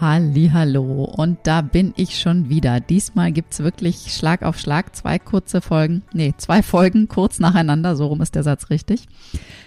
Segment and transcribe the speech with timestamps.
[0.00, 2.78] Hallo und da bin ich schon wieder.
[2.78, 8.06] Diesmal gibt's wirklich Schlag auf Schlag zwei kurze Folgen, nee, zwei Folgen kurz nacheinander, so
[8.06, 9.06] rum ist der Satz richtig.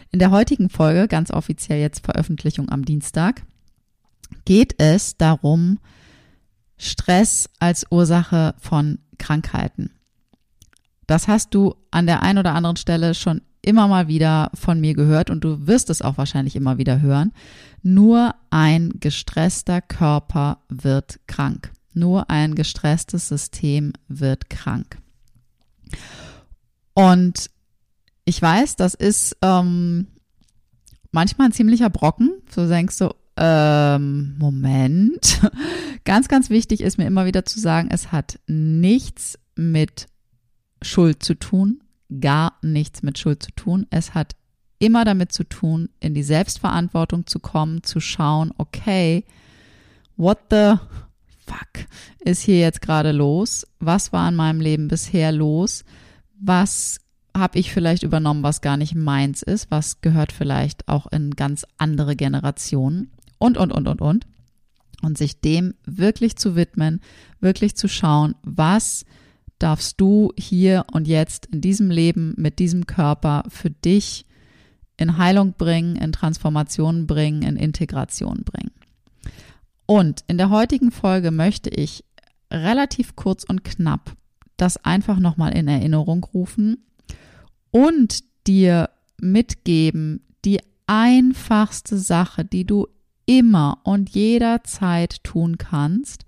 [0.10, 3.42] In der heutigen Folge, ganz offiziell jetzt Veröffentlichung am Dienstag,
[4.46, 5.80] geht es darum,
[6.78, 9.92] Stress als Ursache von Krankheiten.
[11.08, 14.94] Das hast du an der einen oder anderen Stelle schon immer mal wieder von mir
[14.94, 17.32] gehört und du wirst es auch wahrscheinlich immer wieder hören.
[17.84, 21.72] Nur ein gestresster Körper wird krank.
[21.94, 24.98] Nur ein gestresstes System wird krank.
[26.94, 27.50] Und
[28.26, 30.08] ich weiß, das ist ähm,
[31.12, 32.32] manchmal ein ziemlicher Brocken.
[32.54, 35.42] Du denkst so, ähm, Moment.
[36.06, 40.08] ganz, ganz wichtig ist mir immer wieder zu sagen, es hat nichts mit
[40.82, 41.82] Schuld zu tun,
[42.20, 43.88] gar nichts mit Schuld zu tun.
[43.90, 44.36] Es hat
[44.80, 49.24] immer damit zu tun, in die Selbstverantwortung zu kommen, zu schauen, okay,
[50.18, 50.76] what the
[51.46, 51.86] fuck
[52.20, 53.68] ist hier jetzt gerade los?
[53.80, 55.84] Was war in meinem Leben bisher los?
[56.40, 57.00] Was
[57.36, 59.72] habe ich vielleicht übernommen, was gar nicht meins ist?
[59.72, 63.12] Was gehört vielleicht auch in ganz andere Generationen?
[63.38, 64.28] Und, und, und, und, und.
[65.02, 67.02] Und sich dem wirklich zu widmen,
[67.40, 69.06] wirklich zu schauen, was
[69.62, 74.26] darfst du hier und jetzt in diesem Leben mit diesem Körper für dich
[74.98, 78.72] in Heilung bringen, in Transformation bringen, in Integration bringen.
[79.86, 82.04] Und in der heutigen Folge möchte ich
[82.52, 84.16] relativ kurz und knapp
[84.58, 86.86] das einfach nochmal in Erinnerung rufen
[87.72, 88.90] und dir
[89.20, 92.88] mitgeben, die einfachste Sache, die du
[93.26, 96.26] immer und jederzeit tun kannst,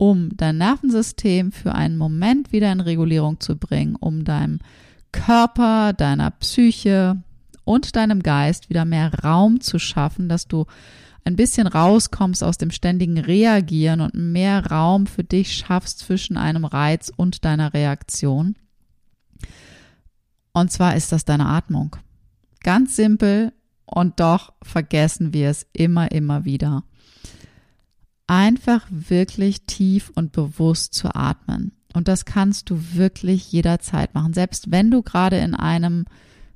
[0.00, 4.60] um dein Nervensystem für einen Moment wieder in Regulierung zu bringen, um deinem
[5.12, 7.22] Körper, deiner Psyche
[7.64, 10.64] und deinem Geist wieder mehr Raum zu schaffen, dass du
[11.26, 16.64] ein bisschen rauskommst aus dem ständigen Reagieren und mehr Raum für dich schaffst zwischen einem
[16.64, 18.56] Reiz und deiner Reaktion.
[20.54, 21.96] Und zwar ist das deine Atmung.
[22.62, 23.52] Ganz simpel
[23.84, 26.84] und doch vergessen wir es immer, immer wieder
[28.30, 31.72] einfach wirklich tief und bewusst zu atmen.
[31.94, 34.34] Und das kannst du wirklich jederzeit machen.
[34.34, 36.04] Selbst wenn du gerade in einem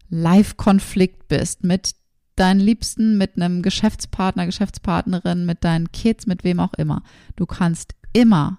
[0.09, 1.97] Live-Konflikt bist mit
[2.37, 7.03] deinen Liebsten, mit einem Geschäftspartner, Geschäftspartnerin, mit deinen Kids, mit wem auch immer.
[7.35, 8.59] Du kannst immer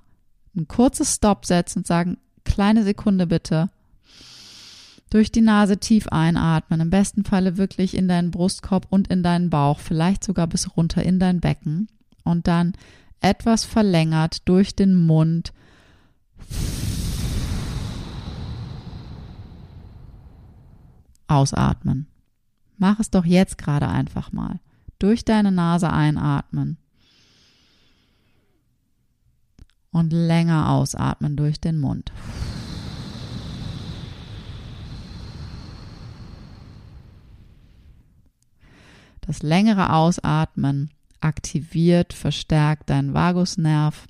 [0.53, 3.69] ein kurzes Stop setzen und sagen, kleine Sekunde bitte.
[5.09, 9.49] Durch die Nase tief einatmen, im besten Falle wirklich in deinen Brustkorb und in deinen
[9.49, 11.87] Bauch, vielleicht sogar bis runter in dein Becken.
[12.25, 12.73] Und dann
[13.21, 15.53] etwas verlängert durch den Mund.
[21.27, 22.07] Ausatmen.
[22.77, 24.59] Mach es doch jetzt gerade einfach mal.
[24.99, 26.77] Durch deine Nase einatmen.
[29.91, 32.11] Und länger ausatmen durch den Mund.
[39.21, 44.07] Das längere Ausatmen aktiviert, verstärkt deinen Vagusnerv.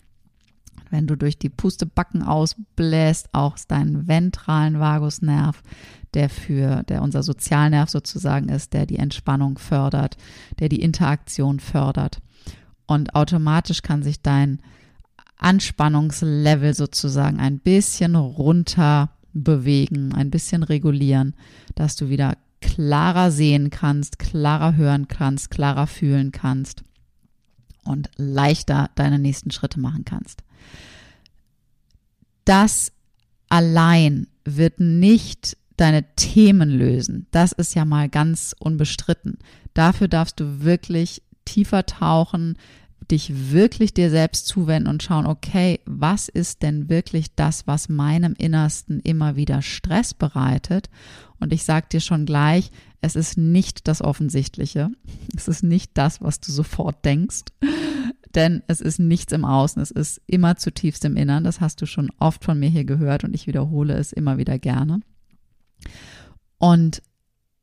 [0.89, 5.63] Wenn du durch die Pustebacken ausbläst, auch deinen ventralen Vagusnerv,
[6.13, 10.17] der für, der unser Sozialnerv sozusagen ist, der die Entspannung fördert,
[10.59, 12.19] der die Interaktion fördert.
[12.85, 14.61] Und automatisch kann sich dein
[15.37, 21.35] Anspannungslevel sozusagen ein bisschen runter bewegen, ein bisschen regulieren,
[21.73, 26.85] dass du wieder klarer sehen kannst, klarer hören kannst, klarer fühlen kannst
[27.85, 30.43] und leichter deine nächsten Schritte machen kannst.
[32.43, 32.91] Das
[33.49, 37.27] allein wird nicht deine Themen lösen.
[37.31, 39.39] Das ist ja mal ganz unbestritten.
[39.73, 42.57] Dafür darfst du wirklich tiefer tauchen,
[43.11, 48.33] dich wirklich dir selbst zuwenden und schauen, okay, was ist denn wirklich das, was meinem
[48.37, 50.89] Innersten immer wieder Stress bereitet?
[51.39, 52.71] Und ich sag dir schon gleich,
[53.01, 54.89] es ist nicht das Offensichtliche.
[55.35, 57.43] Es ist nicht das, was du sofort denkst.
[58.33, 61.45] Denn es ist nichts im Außen, es ist immer zutiefst im Innern.
[61.45, 64.59] Das hast du schon oft von mir hier gehört und ich wiederhole es immer wieder
[64.59, 64.99] gerne.
[66.57, 67.01] Und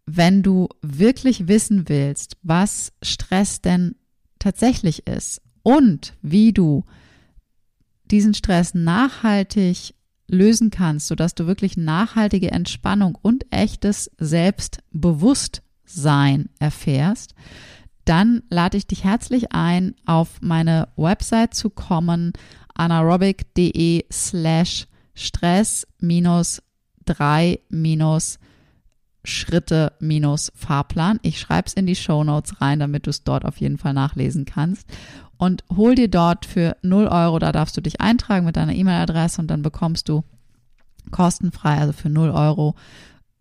[0.07, 3.97] wenn du wirklich wissen willst, was Stress denn
[4.43, 6.85] tatsächlich ist und wie du
[8.11, 9.95] diesen Stress nachhaltig
[10.27, 17.35] lösen kannst, sodass du wirklich nachhaltige Entspannung und echtes Selbstbewusstsein erfährst,
[18.05, 22.33] dann lade ich dich herzlich ein, auf meine Website zu kommen,
[22.75, 26.61] anaerobic.de slash stress minus
[27.05, 28.41] drei minus
[29.25, 31.21] Schritte minus Fahrplan.
[31.23, 33.95] Ich schreibe es in die Show Notes rein, damit du es dort auf jeden Fall
[33.95, 34.89] nachlesen kannst.
[35.37, 39.41] Und hol dir dort für 0 Euro, da darfst du dich eintragen mit deiner E-Mail-Adresse
[39.41, 40.23] und dann bekommst du
[41.11, 42.75] kostenfrei, also für 0 Euro,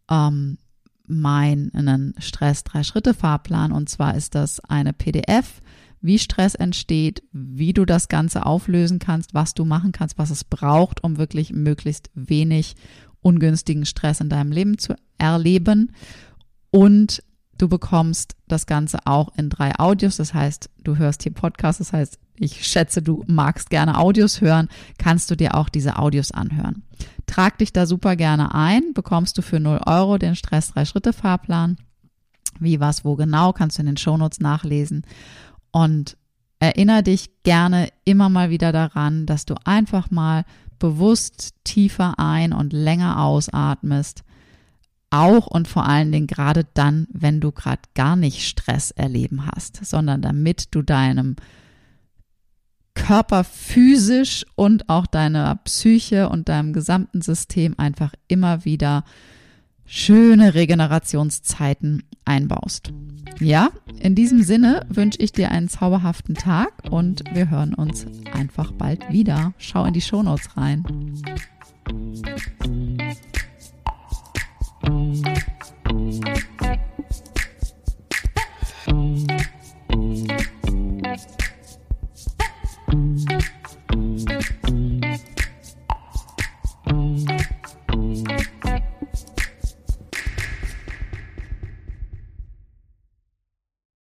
[0.10, 0.58] ähm,
[1.06, 3.72] meinen Stress-Drei-Schritte-Fahrplan.
[3.72, 5.62] Und zwar ist das eine PDF,
[6.02, 10.44] wie Stress entsteht, wie du das Ganze auflösen kannst, was du machen kannst, was es
[10.44, 12.76] braucht, um wirklich möglichst wenig
[13.22, 15.94] ungünstigen Stress in deinem Leben zu erleben.
[16.72, 17.24] Und
[17.58, 20.18] du bekommst das Ganze auch in drei Audios.
[20.18, 21.80] Das heißt, du hörst hier Podcasts.
[21.80, 24.68] Das heißt, ich schätze, du magst gerne Audios hören.
[24.98, 26.84] Kannst du dir auch diese Audios anhören.
[27.28, 28.94] Trag dich da super gerne ein.
[28.94, 31.78] Bekommst du für 0 Euro den Stress 3 Schritte Fahrplan.
[32.60, 35.06] Wie, was, wo genau, kannst du in den Shownotes nachlesen.
[35.72, 36.18] Und
[36.62, 40.46] erinnere dich gerne immer mal wieder daran, dass du einfach mal
[40.78, 44.24] bewusst tiefer ein und länger ausatmest.
[45.10, 49.84] Auch und vor allen Dingen gerade dann, wenn du gerade gar nicht Stress erleben hast,
[49.84, 51.36] sondern damit du deinem
[52.94, 59.04] Körper physisch und auch deiner Psyche und deinem gesamten System einfach immer wieder
[59.92, 62.94] schöne Regenerationszeiten einbaust.
[63.42, 68.72] Ja, in diesem Sinne wünsche ich dir einen zauberhaften Tag und wir hören uns einfach
[68.72, 69.54] bald wieder.
[69.58, 70.86] Schau in die Shownotes rein.